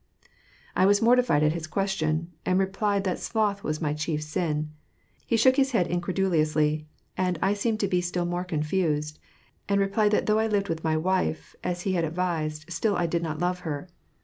I 0.75 0.87
was 0.87 0.99
mortified 0.99 1.43
at 1.43 1.53
his 1.53 1.67
question, 1.67 2.31
and 2.43 2.57
replied 2.57 3.03
that 3.03 3.19
sloth 3.19 3.63
was 3.63 3.79
my 3.83 3.93
chief 3.93 4.23
sin. 4.23 4.71
He 5.27 5.37
shook 5.37 5.57
his 5.57 5.73
head 5.73 5.85
incredulously, 5.85 6.87
and 7.15 7.37
I 7.39 7.53
seemed 7.53 7.79
to 7.81 7.87
be 7.87 8.01
still 8.01 8.25
more 8.25 8.43
confused, 8.43 9.19
and 9.69 9.79
replied 9.79 10.09
that 10.13 10.25
though 10.25 10.39
I 10.39 10.47
lived 10.47 10.69
with 10.69 10.83
my 10.83 10.97
wife, 10.97 11.55
as 11.63 11.81
he 11.81 11.93
had 11.93 12.03
advised, 12.03 12.65
still, 12.67 12.95
I 12.95 13.05
did 13.05 13.21
not 13.21 13.37
love 13.37 13.59
her. 13.59 13.89